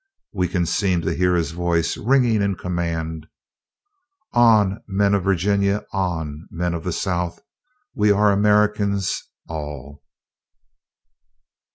We 0.33 0.47
can 0.47 0.65
seem 0.65 1.01
to 1.01 1.13
hear 1.13 1.35
his 1.35 1.51
voice 1.51 1.95
ringing 1.95 2.41
in 2.41 2.55
command: 2.55 3.27
"On, 4.33 4.81
men 4.87 5.13
of 5.13 5.23
Virginia! 5.23 5.85
On, 5.93 6.47
men 6.49 6.73
of 6.73 6.83
the 6.83 6.91
South! 6.91 7.39
We 7.93 8.09
are 8.09 8.31
Americans 8.31 9.21
all!" 9.47 10.01